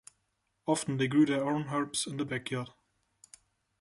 Often 0.65 0.97
they 0.97 1.07
grew 1.07 1.27
their 1.27 1.47
own 1.47 1.67
herbs 1.69 2.07
in 2.07 2.17
the 2.17 2.25
backyard. 2.25 2.69